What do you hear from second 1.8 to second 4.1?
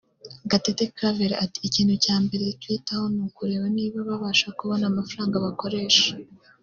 cya mbere twitaho ni ukureba niba